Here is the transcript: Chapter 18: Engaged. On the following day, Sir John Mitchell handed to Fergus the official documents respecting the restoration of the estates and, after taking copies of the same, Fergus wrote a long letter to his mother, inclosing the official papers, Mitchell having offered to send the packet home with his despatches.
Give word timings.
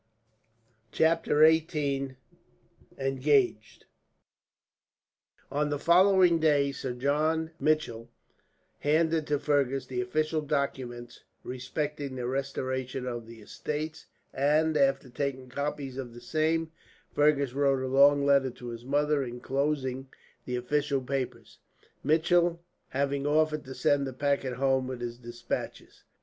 Chapter 0.91 1.43
18: 1.43 2.17
Engaged. 2.97 3.85
On 5.51 5.69
the 5.69 5.77
following 5.77 6.39
day, 6.39 6.71
Sir 6.71 6.93
John 6.93 7.51
Mitchell 7.59 8.09
handed 8.79 9.27
to 9.27 9.37
Fergus 9.37 9.85
the 9.85 10.01
official 10.01 10.41
documents 10.41 11.23
respecting 11.43 12.15
the 12.15 12.25
restoration 12.25 13.05
of 13.05 13.27
the 13.27 13.41
estates 13.41 14.07
and, 14.33 14.75
after 14.75 15.07
taking 15.07 15.49
copies 15.49 15.97
of 15.99 16.15
the 16.15 16.19
same, 16.21 16.71
Fergus 17.13 17.53
wrote 17.53 17.83
a 17.83 17.87
long 17.87 18.25
letter 18.25 18.49
to 18.49 18.69
his 18.69 18.83
mother, 18.83 19.21
inclosing 19.23 20.07
the 20.45 20.55
official 20.55 21.01
papers, 21.01 21.59
Mitchell 22.03 22.59
having 22.89 23.27
offered 23.27 23.65
to 23.65 23.75
send 23.75 24.07
the 24.07 24.13
packet 24.13 24.53
home 24.55 24.87
with 24.87 24.99
his 25.01 25.19
despatches. 25.19 26.05